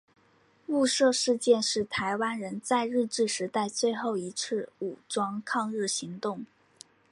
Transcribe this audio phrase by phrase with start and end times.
[0.69, 6.43] 雾社事件是台湾人在日治时代最后一次武装抗日行动。